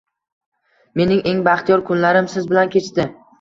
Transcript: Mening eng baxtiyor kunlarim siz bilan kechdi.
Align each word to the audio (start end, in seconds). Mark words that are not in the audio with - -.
Mening 1.01 1.21
eng 1.33 1.43
baxtiyor 1.49 1.85
kunlarim 1.91 2.31
siz 2.33 2.49
bilan 2.55 2.73
kechdi. 2.79 3.07